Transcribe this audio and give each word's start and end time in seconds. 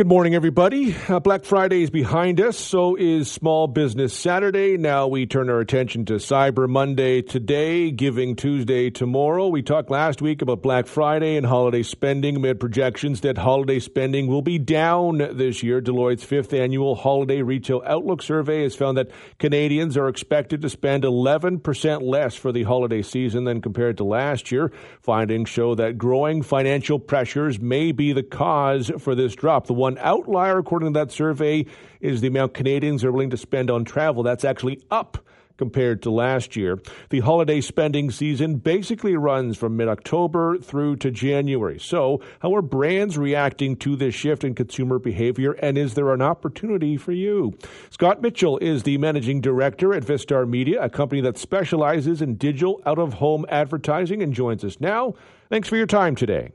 Good 0.00 0.06
morning, 0.06 0.34
everybody. 0.34 0.96
Uh, 1.10 1.20
Black 1.20 1.44
Friday 1.44 1.82
is 1.82 1.90
behind 1.90 2.40
us. 2.40 2.56
So 2.56 2.96
is 2.96 3.30
Small 3.30 3.66
Business 3.66 4.14
Saturday. 4.14 4.78
Now 4.78 5.08
we 5.08 5.26
turn 5.26 5.50
our 5.50 5.60
attention 5.60 6.06
to 6.06 6.14
Cyber 6.14 6.66
Monday 6.66 7.20
today, 7.20 7.90
Giving 7.90 8.34
Tuesday 8.34 8.88
tomorrow. 8.88 9.48
We 9.48 9.60
talked 9.60 9.90
last 9.90 10.22
week 10.22 10.40
about 10.40 10.62
Black 10.62 10.86
Friday 10.86 11.36
and 11.36 11.44
holiday 11.44 11.82
spending 11.82 12.36
amid 12.36 12.60
projections 12.60 13.20
that 13.20 13.36
holiday 13.36 13.78
spending 13.78 14.26
will 14.26 14.40
be 14.40 14.58
down 14.58 15.18
this 15.18 15.62
year. 15.62 15.82
Deloitte's 15.82 16.24
fifth 16.24 16.54
annual 16.54 16.94
Holiday 16.94 17.42
Retail 17.42 17.82
Outlook 17.84 18.22
survey 18.22 18.62
has 18.62 18.74
found 18.74 18.96
that 18.96 19.10
Canadians 19.38 19.98
are 19.98 20.08
expected 20.08 20.62
to 20.62 20.70
spend 20.70 21.04
11% 21.04 22.00
less 22.00 22.34
for 22.34 22.52
the 22.52 22.62
holiday 22.62 23.02
season 23.02 23.44
than 23.44 23.60
compared 23.60 23.98
to 23.98 24.04
last 24.04 24.50
year. 24.50 24.72
Findings 25.02 25.50
show 25.50 25.74
that 25.74 25.98
growing 25.98 26.40
financial 26.40 26.98
pressures 26.98 27.60
may 27.60 27.92
be 27.92 28.14
the 28.14 28.22
cause 28.22 28.90
for 28.98 29.14
this 29.14 29.34
drop. 29.34 29.66
The 29.66 29.74
one 29.74 29.89
outlier, 29.98 30.58
according 30.58 30.92
to 30.92 30.98
that 30.98 31.12
survey, 31.12 31.66
is 32.00 32.20
the 32.20 32.28
amount 32.28 32.54
Canadians 32.54 33.04
are 33.04 33.12
willing 33.12 33.30
to 33.30 33.36
spend 33.36 33.70
on 33.70 33.84
travel. 33.84 34.22
That's 34.22 34.44
actually 34.44 34.82
up 34.90 35.18
compared 35.60 36.00
to 36.02 36.10
last 36.10 36.56
year. 36.56 36.78
The 37.10 37.20
holiday 37.20 37.60
spending 37.60 38.10
season 38.10 38.56
basically 38.56 39.14
runs 39.14 39.58
from 39.58 39.76
mid 39.76 39.88
October 39.88 40.56
through 40.56 40.96
to 40.96 41.10
January. 41.10 41.78
So, 41.78 42.22
how 42.40 42.54
are 42.54 42.62
brands 42.62 43.18
reacting 43.18 43.76
to 43.76 43.94
this 43.94 44.14
shift 44.14 44.42
in 44.42 44.54
consumer 44.54 44.98
behavior, 44.98 45.52
and 45.52 45.76
is 45.76 45.92
there 45.92 46.14
an 46.14 46.22
opportunity 46.22 46.96
for 46.96 47.12
you? 47.12 47.52
Scott 47.90 48.22
Mitchell 48.22 48.56
is 48.58 48.84
the 48.84 48.96
managing 48.96 49.42
director 49.42 49.92
at 49.92 50.02
Vistar 50.02 50.48
Media, 50.48 50.82
a 50.82 50.88
company 50.88 51.20
that 51.20 51.36
specializes 51.36 52.22
in 52.22 52.36
digital 52.36 52.80
out 52.86 52.98
of 52.98 53.12
home 53.12 53.44
advertising, 53.50 54.22
and 54.22 54.32
joins 54.32 54.64
us 54.64 54.80
now. 54.80 55.12
Thanks 55.50 55.68
for 55.68 55.76
your 55.76 55.86
time 55.86 56.16
today. 56.16 56.52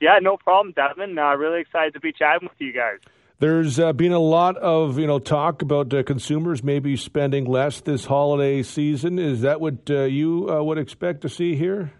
Yeah, 0.00 0.18
no 0.20 0.36
problem, 0.36 0.74
Devon. 0.74 1.18
Uh, 1.18 1.34
really 1.34 1.60
excited 1.60 1.94
to 1.94 2.00
be 2.00 2.12
chatting 2.12 2.48
with 2.48 2.60
you 2.60 2.72
guys. 2.72 2.98
There's 3.40 3.78
uh, 3.78 3.92
been 3.92 4.12
a 4.12 4.18
lot 4.18 4.56
of 4.56 4.98
you 4.98 5.06
know 5.06 5.18
talk 5.18 5.62
about 5.62 5.94
uh, 5.94 6.02
consumers 6.02 6.64
maybe 6.64 6.96
spending 6.96 7.44
less 7.44 7.80
this 7.80 8.04
holiday 8.04 8.62
season. 8.62 9.18
Is 9.18 9.42
that 9.42 9.60
what 9.60 9.90
uh, 9.90 10.02
you 10.02 10.48
uh, 10.50 10.62
would 10.62 10.78
expect 10.78 11.20
to 11.22 11.28
see 11.28 11.54
here? 11.54 11.92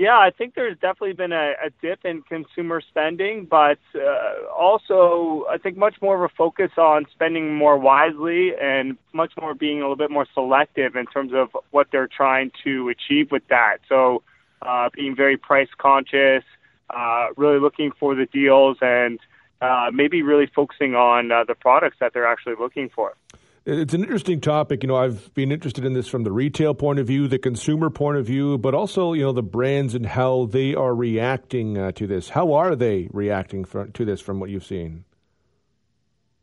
Yeah, 0.00 0.16
I 0.16 0.30
think 0.30 0.54
there's 0.54 0.78
definitely 0.78 1.12
been 1.12 1.32
a, 1.32 1.52
a 1.62 1.70
dip 1.82 2.06
in 2.06 2.22
consumer 2.22 2.80
spending, 2.80 3.44
but 3.44 3.76
uh, 3.94 4.50
also 4.58 5.44
I 5.50 5.58
think 5.58 5.76
much 5.76 5.96
more 6.00 6.24
of 6.24 6.30
a 6.30 6.34
focus 6.34 6.70
on 6.78 7.04
spending 7.12 7.54
more 7.54 7.76
wisely 7.76 8.52
and 8.58 8.96
much 9.12 9.32
more 9.38 9.54
being 9.54 9.80
a 9.80 9.82
little 9.82 9.96
bit 9.96 10.10
more 10.10 10.26
selective 10.32 10.96
in 10.96 11.04
terms 11.04 11.32
of 11.34 11.54
what 11.70 11.88
they're 11.92 12.08
trying 12.08 12.50
to 12.64 12.88
achieve 12.88 13.30
with 13.30 13.46
that. 13.48 13.80
So 13.90 14.22
uh, 14.62 14.88
being 14.94 15.14
very 15.16 15.36
price 15.36 15.68
conscious, 15.78 16.44
uh, 16.90 17.28
really 17.36 17.60
looking 17.60 17.92
for 17.98 18.14
the 18.14 18.26
deals, 18.26 18.78
and 18.80 19.18
uh, 19.60 19.90
maybe 19.92 20.22
really 20.22 20.46
focusing 20.46 20.94
on 20.94 21.30
uh, 21.30 21.44
the 21.44 21.54
products 21.54 21.96
that 22.00 22.12
they're 22.14 22.26
actually 22.26 22.54
looking 22.58 22.88
for. 22.88 23.14
It's 23.66 23.92
an 23.92 24.02
interesting 24.02 24.40
topic. 24.40 24.82
You 24.82 24.88
know, 24.88 24.96
I've 24.96 25.32
been 25.34 25.52
interested 25.52 25.84
in 25.84 25.92
this 25.92 26.08
from 26.08 26.24
the 26.24 26.32
retail 26.32 26.74
point 26.74 26.98
of 26.98 27.06
view, 27.06 27.28
the 27.28 27.38
consumer 27.38 27.90
point 27.90 28.16
of 28.16 28.26
view, 28.26 28.56
but 28.56 28.74
also, 28.74 29.12
you 29.12 29.22
know, 29.22 29.32
the 29.32 29.42
brands 29.42 29.94
and 29.94 30.06
how 30.06 30.46
they 30.46 30.74
are 30.74 30.94
reacting 30.94 31.76
uh, 31.76 31.92
to 31.92 32.06
this. 32.06 32.30
How 32.30 32.54
are 32.54 32.74
they 32.74 33.08
reacting 33.12 33.66
for, 33.66 33.86
to 33.86 34.04
this 34.04 34.20
from 34.20 34.40
what 34.40 34.48
you've 34.48 34.64
seen? 34.64 35.04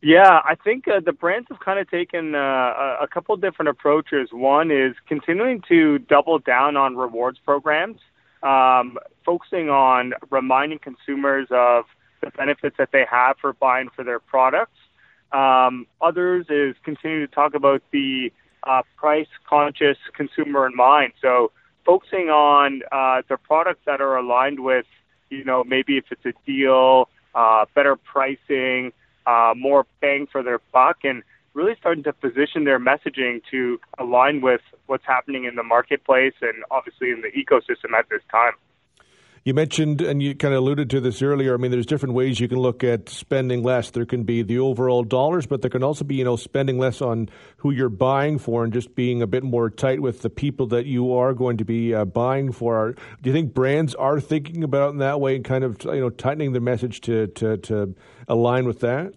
Yeah, 0.01 0.41
I 0.43 0.55
think 0.55 0.87
uh, 0.87 0.99
the 1.03 1.11
brands 1.11 1.47
have 1.49 1.59
kind 1.59 1.79
of 1.79 1.89
taken 1.89 2.35
uh, 2.35 2.97
a 3.01 3.07
couple 3.11 3.35
different 3.37 3.69
approaches. 3.69 4.29
One 4.31 4.69
is 4.69 4.95
continuing 5.07 5.63
to 5.69 5.97
double 5.99 6.37
down 6.37 6.77
on 6.77 6.95
rewards 6.95 7.39
programs, 7.43 7.99
um, 8.43 8.99
focusing 9.25 9.69
on 9.69 10.13
reminding 10.29 10.79
consumers 10.79 11.47
of 11.49 11.85
the 12.21 12.29
benefits 12.29 12.75
that 12.77 12.89
they 12.91 13.05
have 13.09 13.37
for 13.41 13.53
buying 13.53 13.89
for 13.95 14.03
their 14.03 14.19
products. 14.19 14.77
Um, 15.31 15.87
others 15.99 16.45
is 16.49 16.75
continuing 16.83 17.27
to 17.27 17.33
talk 17.33 17.55
about 17.55 17.81
the 17.91 18.31
uh, 18.63 18.83
price 18.97 19.27
conscious 19.49 19.97
consumer 20.15 20.67
in 20.67 20.75
mind. 20.75 21.13
So 21.21 21.51
focusing 21.85 22.29
on 22.29 22.81
uh, 22.91 23.23
the 23.27 23.37
products 23.37 23.81
that 23.87 23.99
are 23.99 24.15
aligned 24.17 24.59
with, 24.59 24.85
you 25.31 25.43
know, 25.43 25.63
maybe 25.63 25.97
if 25.97 26.05
it's 26.11 26.25
a 26.25 26.33
deal, 26.45 27.09
uh, 27.33 27.65
better 27.73 27.95
pricing 27.95 28.93
uh, 29.27 29.53
more 29.55 29.85
bang 30.01 30.25
for 30.31 30.41
their 30.41 30.59
buck 30.71 30.97
and 31.03 31.21
really 31.53 31.75
starting 31.79 32.03
to 32.03 32.13
position 32.13 32.63
their 32.63 32.79
messaging 32.79 33.41
to 33.51 33.79
align 33.99 34.41
with 34.41 34.61
what's 34.85 35.05
happening 35.05 35.43
in 35.43 35.55
the 35.55 35.63
marketplace 35.63 36.33
and 36.41 36.63
obviously 36.71 37.11
in 37.11 37.21
the 37.21 37.31
ecosystem 37.31 37.97
at 37.97 38.07
this 38.09 38.21
time. 38.31 38.53
You 39.47 39.53
mentioned, 39.53 40.01
and 40.01 40.21
you 40.21 40.35
kind 40.35 40.53
of 40.53 40.57
alluded 40.57 40.89
to 40.89 40.99
this 40.99 41.21
earlier. 41.21 41.53
I 41.53 41.57
mean, 41.57 41.71
there's 41.71 41.85
different 41.85 42.15
ways 42.15 42.37
you 42.37 42.49
can 42.49 42.57
look 42.57 42.83
at 42.83 43.07
spending 43.07 43.63
less. 43.63 43.91
There 43.91 44.05
can 44.05 44.23
be 44.23 44.41
the 44.41 44.59
overall 44.59 45.05
dollars, 45.05 45.45
but 45.45 45.61
there 45.61 45.69
can 45.69 45.83
also 45.83 46.03
be, 46.03 46.15
you 46.15 46.25
know, 46.25 46.35
spending 46.35 46.77
less 46.77 47.01
on 47.01 47.29
who 47.55 47.71
you're 47.71 47.87
buying 47.87 48.39
for 48.39 48.65
and 48.65 48.73
just 48.73 48.93
being 48.93 49.21
a 49.21 49.25
bit 49.25 49.43
more 49.43 49.69
tight 49.69 50.01
with 50.01 50.21
the 50.21 50.29
people 50.29 50.67
that 50.67 50.85
you 50.85 51.13
are 51.13 51.33
going 51.33 51.55
to 51.59 51.63
be 51.63 51.95
uh, 51.95 52.03
buying 52.03 52.51
for. 52.51 52.95
Do 53.21 53.29
you 53.29 53.31
think 53.31 53.53
brands 53.53 53.95
are 53.95 54.19
thinking 54.19 54.65
about 54.65 54.91
in 54.91 54.97
that 54.97 55.21
way 55.21 55.37
and 55.37 55.45
kind 55.45 55.63
of, 55.63 55.81
you 55.85 56.01
know, 56.01 56.09
tightening 56.09 56.51
their 56.51 56.59
message 56.59 56.99
to 57.03 57.27
to, 57.27 57.55
to 57.55 57.95
align 58.27 58.65
with 58.65 58.81
that? 58.81 59.13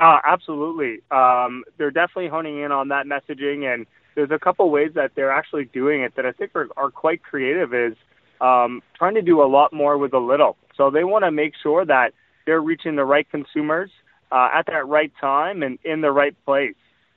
Uh, 0.00 0.16
absolutely. 0.24 1.02
Um, 1.10 1.64
they're 1.76 1.90
definitely 1.90 2.28
honing 2.28 2.62
in 2.62 2.72
on 2.72 2.88
that 2.88 3.04
messaging, 3.04 3.70
and 3.70 3.86
there's 4.14 4.30
a 4.30 4.38
couple 4.38 4.70
ways 4.70 4.92
that 4.94 5.10
they're 5.14 5.30
actually 5.30 5.66
doing 5.66 6.00
it 6.00 6.16
that 6.16 6.24
I 6.24 6.32
think 6.32 6.52
are, 6.54 6.68
are 6.78 6.90
quite 6.90 7.22
creative. 7.22 7.74
Is 7.74 7.96
um, 8.42 8.82
trying 8.98 9.14
to 9.14 9.22
do 9.22 9.40
a 9.40 9.46
lot 9.46 9.72
more 9.72 9.96
with 9.96 10.12
a 10.12 10.18
little. 10.18 10.56
So 10.76 10.90
they 10.90 11.04
want 11.04 11.24
to 11.24 11.30
make 11.30 11.54
sure 11.62 11.84
that 11.86 12.12
they're 12.44 12.60
reaching 12.60 12.96
the 12.96 13.04
right 13.04 13.28
consumers 13.30 13.90
uh, 14.32 14.48
at 14.52 14.66
that 14.66 14.86
right 14.86 15.12
time 15.20 15.62
and 15.62 15.78
in 15.84 16.00
the 16.00 16.10
right 16.10 16.34
place. 16.44 16.74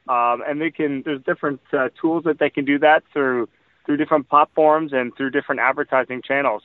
Um, 0.08 0.44
and 0.48 0.62
they 0.62 0.70
can 0.70 1.02
there's 1.04 1.22
different 1.24 1.62
uh, 1.74 1.90
tools 2.00 2.26
that 2.26 2.38
they 2.38 2.52
can 2.52 2.64
do 2.64 2.78
that 2.80 3.04
through 3.12 3.50
through 3.86 3.98
different 3.98 4.30
platforms 4.30 4.94
and 4.94 5.16
through 5.18 5.32
different 5.32 5.62
advertising 5.62 6.22
channels. 6.22 6.62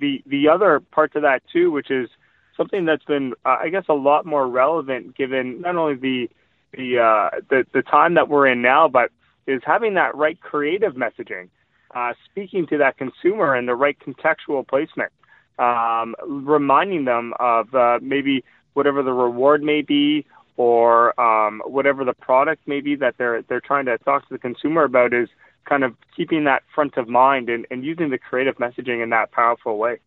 The 0.00 0.22
the 0.26 0.48
other 0.48 0.80
part 0.80 1.12
to 1.12 1.20
that 1.20 1.42
too, 1.52 1.70
which 1.70 1.90
is 1.90 2.08
something 2.56 2.86
that's 2.86 3.04
been 3.04 3.34
uh, 3.44 3.58
I 3.60 3.68
guess 3.68 3.84
a 3.90 3.94
lot 3.94 4.24
more 4.24 4.48
relevant 4.48 5.16
given 5.18 5.60
not 5.60 5.76
only 5.76 5.96
the 5.96 6.30
the 6.72 6.98
uh, 6.98 7.40
the 7.50 7.66
the 7.74 7.82
time 7.82 8.14
that 8.14 8.30
we're 8.30 8.46
in 8.46 8.62
now, 8.62 8.88
but 8.88 9.10
is 9.46 9.60
having 9.66 9.94
that 9.94 10.14
right 10.14 10.40
creative 10.40 10.94
messaging 10.94 11.50
uh, 11.94 12.12
speaking 12.24 12.66
to 12.68 12.78
that 12.78 12.96
consumer 12.98 13.56
in 13.56 13.66
the 13.66 13.74
right 13.74 13.96
contextual 13.98 14.66
placement, 14.66 15.12
um, 15.58 16.14
reminding 16.26 17.04
them 17.04 17.32
of 17.38 17.74
uh, 17.74 17.98
maybe 18.02 18.44
whatever 18.74 19.02
the 19.02 19.12
reward 19.12 19.62
may 19.62 19.82
be 19.82 20.26
or 20.56 21.18
um, 21.20 21.62
whatever 21.64 22.04
the 22.04 22.12
product 22.12 22.66
may 22.66 22.80
be 22.80 22.96
that 22.96 23.14
they're 23.16 23.42
they're 23.42 23.60
trying 23.60 23.86
to 23.86 23.96
talk 23.98 24.28
to 24.28 24.34
the 24.34 24.38
consumer 24.38 24.84
about 24.84 25.14
is 25.14 25.28
kind 25.64 25.84
of 25.84 25.94
keeping 26.16 26.44
that 26.44 26.62
front 26.74 26.96
of 26.96 27.08
mind 27.08 27.48
and, 27.48 27.66
and 27.70 27.84
using 27.84 28.10
the 28.10 28.18
creative 28.18 28.56
messaging 28.56 29.02
in 29.02 29.10
that 29.10 29.30
powerful 29.32 29.78
way. 29.78 29.98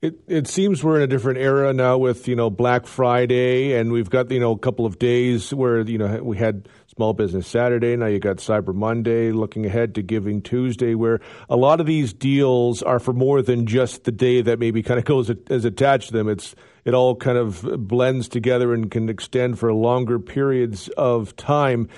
It 0.00 0.20
it 0.28 0.46
seems 0.46 0.84
we're 0.84 0.96
in 0.96 1.02
a 1.02 1.06
different 1.08 1.38
era 1.38 1.72
now 1.72 1.98
with 1.98 2.28
you 2.28 2.36
know 2.36 2.50
Black 2.50 2.86
Friday, 2.86 3.74
and 3.74 3.90
we've 3.90 4.10
got 4.10 4.30
you 4.30 4.38
know 4.38 4.52
a 4.52 4.58
couple 4.58 4.86
of 4.86 4.98
days 4.98 5.52
where 5.52 5.80
you 5.80 5.98
know 5.98 6.22
we 6.22 6.36
had 6.36 6.68
Small 6.98 7.12
Business 7.12 7.46
Saturday. 7.46 7.94
Now 7.94 8.06
you 8.06 8.18
got 8.18 8.38
Cyber 8.38 8.74
Monday, 8.74 9.30
looking 9.30 9.64
ahead 9.64 9.94
to 9.94 10.02
Giving 10.02 10.42
Tuesday, 10.42 10.96
where 10.96 11.20
a 11.48 11.54
lot 11.54 11.78
of 11.78 11.86
these 11.86 12.12
deals 12.12 12.82
are 12.82 12.98
for 12.98 13.12
more 13.12 13.40
than 13.40 13.66
just 13.66 14.02
the 14.02 14.10
day 14.10 14.40
that 14.42 14.58
maybe 14.58 14.82
kind 14.82 14.98
of 14.98 15.04
goes 15.04 15.30
as 15.48 15.64
attached 15.64 16.08
to 16.08 16.14
them. 16.14 16.28
It's 16.28 16.56
it 16.84 16.94
all 16.94 17.14
kind 17.14 17.38
of 17.38 17.62
blends 17.86 18.26
together 18.26 18.74
and 18.74 18.90
can 18.90 19.08
extend 19.08 19.60
for 19.60 19.72
longer 19.72 20.18
periods 20.18 20.88
of 20.96 21.36
time. 21.36 21.88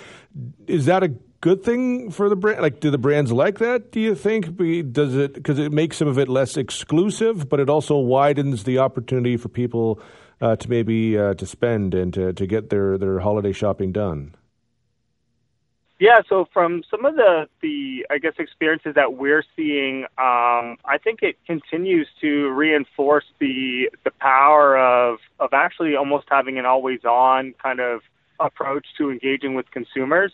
Is 0.66 0.84
that 0.84 1.03
a 1.03 1.09
good 1.41 1.62
thing 1.62 2.11
for 2.11 2.28
the 2.28 2.37
brand? 2.37 2.61
Like, 2.61 2.81
do 2.81 2.91
the 2.91 2.99
brands 2.99 3.32
like 3.32 3.59
that? 3.61 3.93
Do 3.93 4.00
you 4.00 4.15
think? 4.15 4.55
Does 4.93 5.17
it 5.17 5.32
because 5.32 5.59
it 5.59 5.72
makes 5.72 5.97
some 5.97 6.09
of 6.09 6.19
it 6.19 6.28
less 6.28 6.59
exclusive, 6.59 7.49
but 7.49 7.59
it 7.59 7.71
also 7.71 7.97
widens 7.97 8.65
the 8.65 8.81
opportunity 8.81 9.38
for 9.38 9.49
people 9.49 9.99
uh, 10.43 10.56
to 10.56 10.69
maybe 10.69 11.17
uh, 11.17 11.32
to 11.32 11.46
spend 11.46 11.94
and 11.94 12.12
to, 12.12 12.35
to 12.35 12.46
get 12.46 12.69
their 12.69 12.99
their 12.99 13.19
holiday 13.20 13.53
shopping 13.53 13.93
done. 13.93 14.35
Yeah, 16.00 16.23
so 16.31 16.49
from 16.50 16.82
some 16.91 17.05
of 17.05 17.14
the, 17.17 17.47
the 17.61 18.06
I 18.11 18.17
guess 18.17 18.32
experiences 18.38 18.94
that 18.94 19.12
we're 19.19 19.44
seeing, 19.55 20.05
um, 20.17 20.79
I 20.87 20.97
think 21.05 21.19
it 21.23 21.37
continues 21.47 22.08
to 22.23 22.49
reinforce 22.49 23.26
the 23.38 23.91
the 24.05 24.11
power 24.12 24.79
of 24.79 25.19
of 25.38 25.50
actually 25.52 25.97
almost 25.97 26.25
having 26.31 26.58
an 26.58 26.64
always 26.64 27.05
on 27.05 27.52
kind 27.62 27.81
of 27.81 28.00
approach 28.41 28.87
to 28.97 29.11
engaging 29.11 29.55
with 29.55 29.70
consumers. 29.73 30.32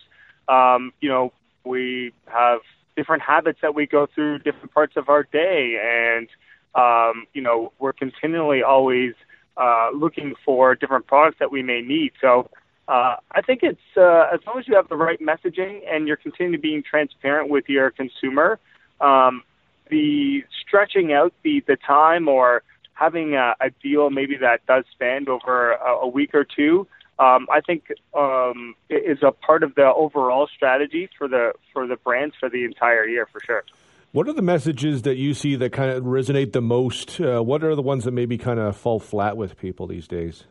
Um, 0.48 0.92
you 1.00 1.08
know, 1.08 1.32
we 1.64 2.12
have 2.26 2.60
different 2.96 3.24
habits 3.24 3.58
that 3.60 3.74
we 3.74 3.88
go 3.88 4.06
through 4.14 4.38
different 4.38 4.72
parts 4.72 4.96
of 4.96 5.08
our 5.08 5.24
day, 5.24 5.80
and 5.82 6.28
um, 6.76 7.26
you 7.34 7.42
know, 7.42 7.72
we're 7.80 7.92
continually 7.92 8.62
always 8.62 9.14
uh, 9.56 9.88
looking 9.92 10.34
for 10.44 10.76
different 10.76 11.08
products 11.08 11.38
that 11.40 11.50
we 11.50 11.64
may 11.64 11.80
need. 11.82 12.12
So 12.20 12.48
uh, 12.88 13.16
I 13.32 13.42
think 13.42 13.60
it's 13.62 13.80
uh, 13.96 14.28
as 14.32 14.40
long 14.46 14.58
as 14.58 14.68
you 14.68 14.76
have 14.76 14.88
the 14.88 14.96
right 14.96 15.20
messaging 15.20 15.80
and 15.90 16.06
you're 16.06 16.16
continuing 16.16 16.52
to 16.52 16.62
being 16.62 16.82
transparent 16.88 17.50
with 17.50 17.68
your 17.68 17.90
consumer, 17.90 18.58
um, 19.00 19.42
the 19.90 20.44
stretching 20.66 21.12
out 21.12 21.32
the, 21.42 21.62
the 21.66 21.76
time 21.76 22.28
or 22.28 22.62
having 22.94 23.34
a, 23.34 23.54
a 23.60 23.70
deal 23.82 24.10
maybe 24.10 24.36
that 24.36 24.64
does 24.66 24.84
span 24.92 25.28
over 25.28 25.72
a, 25.72 25.90
a 26.02 26.08
week 26.08 26.34
or 26.34 26.44
two, 26.44 26.86
um, 27.18 27.46
I 27.50 27.60
think 27.60 27.92
um, 28.14 28.74
is 28.90 29.18
a 29.22 29.32
part 29.32 29.62
of 29.62 29.74
the 29.74 29.92
overall 29.92 30.48
strategy 30.54 31.08
for 31.16 31.28
the 31.28 31.52
for 31.72 31.86
the 31.86 31.96
brands 31.96 32.34
for 32.38 32.50
the 32.50 32.64
entire 32.64 33.06
year 33.06 33.26
for 33.30 33.40
sure. 33.44 33.64
What 34.12 34.28
are 34.28 34.32
the 34.32 34.42
messages 34.42 35.02
that 35.02 35.16
you 35.16 35.34
see 35.34 35.56
that 35.56 35.72
kind 35.72 35.90
of 35.90 36.04
resonate 36.04 36.52
the 36.52 36.62
most? 36.62 37.20
Uh, 37.20 37.42
what 37.42 37.64
are 37.64 37.74
the 37.74 37.82
ones 37.82 38.04
that 38.04 38.12
maybe 38.12 38.38
kind 38.38 38.60
of 38.60 38.76
fall 38.76 39.00
flat 39.00 39.36
with 39.36 39.58
people 39.58 39.86
these 39.86 40.06
days? 40.06 40.44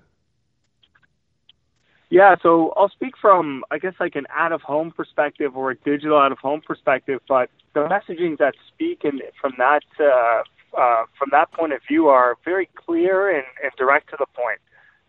Yeah, 2.15 2.35
so 2.41 2.71
I'll 2.77 2.87
speak 2.87 3.15
from, 3.21 3.65
I 3.71 3.77
guess, 3.77 3.95
like 3.99 4.15
an 4.15 4.25
out 4.33 4.53
of 4.53 4.61
home 4.61 4.89
perspective 4.89 5.57
or 5.57 5.71
a 5.71 5.75
digital 5.75 6.17
out 6.17 6.31
of 6.31 6.37
home 6.37 6.61
perspective, 6.65 7.19
but 7.27 7.49
the 7.73 7.81
messaging 7.81 8.37
that 8.37 8.53
speak 8.69 9.03
and 9.03 9.21
from 9.41 9.51
that 9.57 9.83
uh, 9.99 10.43
uh, 10.79 11.03
from 11.19 11.27
that 11.31 11.51
point 11.51 11.73
of 11.73 11.81
view 11.85 12.07
are 12.07 12.37
very 12.45 12.69
clear 12.73 13.35
and, 13.35 13.43
and 13.61 13.69
direct 13.77 14.11
to 14.11 14.15
the 14.17 14.27
point. 14.27 14.61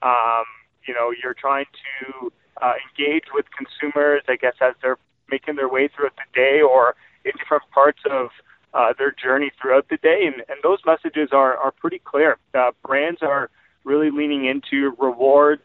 Um, 0.03 0.47
you 0.88 0.94
know, 0.94 1.12
you're 1.23 1.32
trying 1.32 1.67
to 2.00 2.32
uh, 2.61 2.73
engage 2.91 3.26
with 3.32 3.47
consumers, 3.56 4.23
I 4.26 4.35
guess, 4.35 4.55
as 4.61 4.75
they're 4.82 4.99
making 5.31 5.55
their 5.55 5.69
way 5.69 5.87
throughout 5.87 6.17
the 6.17 6.26
day 6.35 6.61
or 6.61 6.97
in 7.25 7.31
different 7.38 7.70
parts 7.73 8.00
of 8.11 8.31
uh, 8.75 8.94
their 8.99 9.12
journey 9.12 9.52
throughout 9.62 9.87
the 9.91 9.99
day. 9.99 10.23
And, 10.26 10.43
and 10.49 10.59
those 10.64 10.81
messages 10.85 11.29
are, 11.31 11.56
are 11.56 11.70
pretty 11.70 12.00
clear. 12.05 12.38
Uh, 12.52 12.73
brands 12.85 13.20
are 13.23 13.49
really 13.85 14.11
leaning 14.11 14.47
into 14.47 14.97
rewards. 14.99 15.62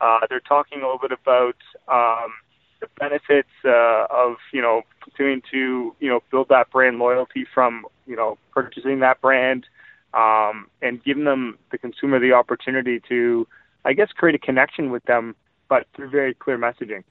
Uh, 0.00 0.20
they're 0.28 0.40
talking 0.40 0.80
a 0.80 0.84
little 0.84 0.98
bit 0.98 1.12
about 1.12 1.56
um, 1.88 2.32
the 2.80 2.88
benefits 2.98 3.48
uh, 3.64 4.06
of, 4.10 4.36
you 4.52 4.60
know, 4.60 4.82
continuing 5.02 5.42
to, 5.50 5.94
you 6.00 6.08
know, 6.08 6.20
build 6.30 6.48
that 6.48 6.70
brand 6.70 6.98
loyalty 6.98 7.46
from, 7.54 7.86
you 8.06 8.16
know, 8.16 8.38
purchasing 8.52 9.00
that 9.00 9.20
brand 9.20 9.66
um, 10.12 10.68
and 10.82 11.02
giving 11.04 11.24
them, 11.24 11.58
the 11.70 11.78
consumer, 11.78 12.20
the 12.20 12.32
opportunity 12.32 13.00
to, 13.08 13.46
I 13.84 13.92
guess, 13.92 14.08
create 14.14 14.34
a 14.34 14.38
connection 14.38 14.90
with 14.90 15.04
them, 15.04 15.34
but 15.68 15.86
through 15.94 16.10
very 16.10 16.34
clear 16.34 16.58
messaging. 16.58 17.04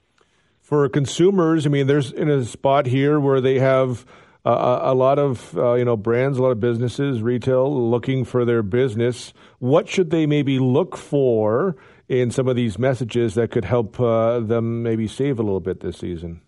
For 0.60 0.88
consumers, 0.88 1.66
I 1.66 1.68
mean, 1.68 1.86
there's 1.86 2.10
in 2.10 2.30
a 2.30 2.44
spot 2.44 2.86
here 2.86 3.20
where 3.20 3.40
they 3.40 3.58
have 3.58 4.06
a 4.44 4.94
lot 4.94 5.18
of 5.18 5.56
uh, 5.56 5.74
you 5.74 5.84
know 5.84 5.96
brands, 5.96 6.38
a 6.38 6.42
lot 6.42 6.50
of 6.50 6.60
businesses, 6.60 7.22
retail 7.22 7.90
looking 7.90 8.24
for 8.24 8.44
their 8.44 8.62
business. 8.62 9.32
What 9.58 9.88
should 9.88 10.10
they 10.10 10.26
maybe 10.26 10.58
look 10.58 10.96
for 10.96 11.76
in 12.08 12.30
some 12.30 12.48
of 12.48 12.56
these 12.56 12.78
messages 12.78 13.34
that 13.34 13.50
could 13.50 13.64
help 13.64 13.98
uh, 13.98 14.40
them 14.40 14.82
maybe 14.82 15.08
save 15.08 15.38
a 15.38 15.42
little 15.42 15.60
bit 15.60 15.80
this 15.80 15.98
season? 15.98 16.42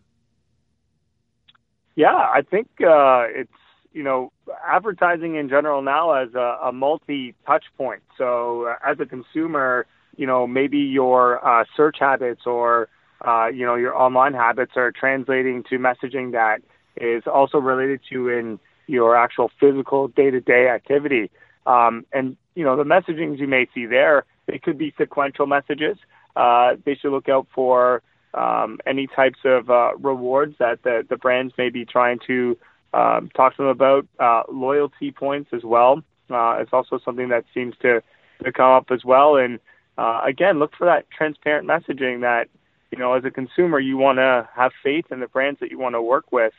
Yeah, 1.95 2.15
I 2.15 2.43
think 2.43 2.69
uh, 2.81 3.25
it's 3.29 3.51
you 3.93 4.03
know 4.03 4.31
advertising 4.67 5.37
in 5.37 5.49
general 5.49 5.81
now 5.81 6.13
as 6.13 6.35
a, 6.35 6.59
a 6.65 6.73
multi 6.73 7.35
touch 7.47 7.65
point. 7.79 8.03
So 8.19 8.67
uh, 8.67 8.75
as 8.87 9.01
a 9.01 9.07
consumer, 9.07 9.87
you 10.17 10.27
know 10.27 10.47
maybe 10.47 10.79
your 10.79 11.47
uh, 11.47 11.65
search 11.75 11.97
habits 12.01 12.43
or 12.45 12.91
you 13.25 13.65
know 13.65 13.77
your 13.77 13.97
online 13.97 14.35
habits 14.35 14.73
are 14.77 14.93
translating 14.93 15.65
to 15.71 15.79
messaging 15.79 16.33
that 16.33 16.61
is 16.97 17.25
also 17.27 17.59
related 17.59 18.01
to 18.11 18.29
in 18.29 18.59
your 18.87 19.17
actual 19.17 19.51
physical 19.59 20.09
day 20.09 20.31
to 20.31 20.41
day 20.41 20.69
activity. 20.69 21.31
Um, 21.67 22.07
and 22.13 22.37
you 22.55 22.65
know 22.65 22.77
the 22.77 22.85
messagings 22.85 23.39
you 23.39 23.49
may 23.49 23.67
see 23.75 23.87
there, 23.87 24.25
they 24.47 24.59
could 24.59 24.79
be 24.79 24.95
sequential 24.97 25.47
messages. 25.47 25.97
Uh, 26.37 26.77
they 26.85 26.95
should 26.95 27.13
look 27.13 27.29
out 27.29 27.47
for 27.55 28.03
um, 28.35 28.79
any 28.87 29.07
types 29.07 29.39
of 29.45 29.71
uh, 29.71 29.97
rewards 29.99 30.55
that 30.59 30.83
the, 30.83 31.05
the 31.09 31.17
brands 31.17 31.55
may 31.57 31.71
be 31.71 31.85
trying 31.85 32.19
to 32.27 32.57
um, 32.93 33.31
talk 33.35 33.57
to 33.57 33.63
them 33.63 33.71
about. 33.71 34.07
Uh, 34.19 34.43
loyalty 34.51 35.11
points 35.11 35.51
as 35.53 35.65
well. 35.65 36.03
Uh, 36.31 36.59
it's 36.61 36.73
also 36.73 36.99
something 37.05 37.29
that 37.29 37.45
seems 37.55 37.75
to, 37.81 38.03
to 38.45 38.53
come 38.53 38.71
up 38.71 38.91
as 38.91 39.05
well. 39.05 39.37
And 39.37 39.59
uh, 39.97 40.21
again, 40.25 40.59
look 40.59 40.73
for 40.77 40.87
that 40.87 41.11
transparent 41.11 41.67
messaging 41.67 42.21
that, 42.21 42.49
you 42.91 42.99
know, 42.99 43.15
as 43.15 43.25
a 43.25 43.31
consumer, 43.31 43.81
you 43.81 43.97
want 43.97 44.19
to 44.19 44.49
have 44.55 44.73
faith 44.83 45.07
in 45.11 45.21
the 45.21 45.29
brands 45.29 45.61
that 45.61 45.71
you 45.71 45.79
want 45.79 45.95
to 45.95 46.03
work 46.03 46.33
with 46.33 46.53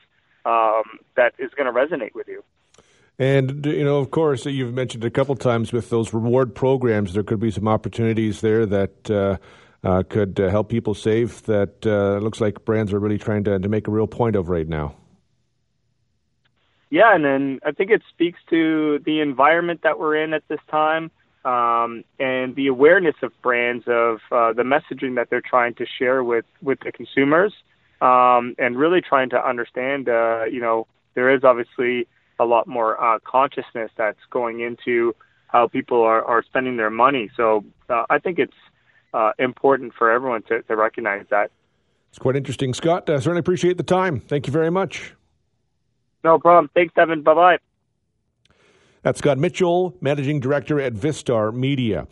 um, 0.46 0.84
that 1.16 1.34
is 1.38 1.52
going 1.56 1.72
to 1.72 1.78
resonate 1.78 2.14
with 2.14 2.28
you. 2.28 2.44
And 3.20 3.66
you 3.66 3.84
know, 3.84 3.98
of 3.98 4.12
course, 4.12 4.46
you've 4.46 4.74
mentioned 4.74 5.04
a 5.04 5.10
couple 5.10 5.36
times 5.36 5.74
with 5.74 5.90
those 5.90 6.14
reward 6.14 6.54
programs, 6.54 7.14
there 7.14 7.24
could 7.24 7.40
be 7.40 7.52
some 7.52 7.68
opportunities 7.68 8.42
there 8.42 8.66
that 8.68 9.10
uh, 9.10 9.38
uh, 9.84 10.04
could 10.08 10.40
uh, 10.40 10.50
help 10.50 10.70
people 10.70 10.94
save 10.94 11.44
that 11.44 11.86
uh, 11.86 12.20
looks 12.24 12.40
like 12.40 12.64
brands 12.64 12.94
are 12.94 13.00
really 13.00 13.18
trying 13.18 13.44
to, 13.46 13.58
to 13.58 13.70
make 13.70 13.88
a 13.88 13.92
real 13.92 14.08
point 14.08 14.36
of 14.36 14.50
right 14.50 14.68
now. 14.68 14.96
Yeah, 16.90 17.14
and 17.14 17.26
then 17.26 17.60
I 17.66 17.72
think 17.72 17.92
it 17.92 18.02
speaks 18.10 18.40
to 18.50 19.00
the 19.00 19.20
environment 19.20 19.82
that 19.84 20.00
we're 20.00 20.16
in 20.24 20.34
at 20.34 20.48
this 20.48 20.60
time 20.70 21.12
um, 21.44 22.04
and 22.20 22.56
the 22.56 22.68
awareness 22.68 23.16
of 23.22 23.32
brands 23.42 23.86
of 23.88 24.20
uh, 24.32 24.54
the 24.54 24.64
messaging 24.64 25.16
that 25.16 25.30
they're 25.30 25.42
trying 25.42 25.74
to 25.76 25.86
share 25.86 26.24
with, 26.24 26.46
with 26.62 26.80
the 26.82 26.92
consumers 26.92 27.54
um, 28.02 28.56
and 28.58 28.78
really 28.78 29.02
trying 29.02 29.30
to 29.32 29.48
understand, 29.48 30.10
uh, 30.10 30.46
you 30.46 30.60
know, 30.60 30.88
there 31.16 31.34
is 31.34 31.44
obviously 31.44 32.08
a 32.40 32.46
lot 32.46 32.68
more 32.68 33.02
uh, 33.02 33.20
consciousness 33.20 33.92
that's 33.98 34.20
going 34.30 34.60
into 34.60 35.16
how 35.48 35.68
people 35.68 36.02
are, 36.04 36.24
are 36.24 36.44
spending 36.44 36.78
their 36.78 36.90
money. 36.90 37.30
So 37.36 37.64
uh, 37.90 38.06
I 38.10 38.20
think 38.20 38.38
it's 38.38 38.54
uh, 39.14 39.32
important 39.40 39.94
for 39.98 40.12
everyone 40.12 40.44
to, 40.44 40.62
to 40.64 40.76
recognize 40.76 41.26
that. 41.30 41.52
It's 42.10 42.20
quite 42.20 42.36
interesting, 42.36 42.74
Scott. 42.74 43.10
I 43.10 43.14
uh, 43.14 43.20
certainly 43.20 43.40
appreciate 43.40 43.78
the 43.78 43.84
time. 43.84 44.20
Thank 44.20 44.48
you 44.48 44.54
very 44.54 44.70
much. 44.70 45.14
No 46.24 46.40
problem. 46.40 46.70
Thanks, 46.74 46.94
Evan. 46.98 47.22
Bye 47.22 47.34
bye. 47.34 47.58
That's 49.04 49.20
Scott 49.20 49.38
Mitchell, 49.38 49.96
Managing 50.02 50.40
Director 50.40 50.82
at 50.82 50.94
Vistar 50.94 51.54
Media. 51.54 52.08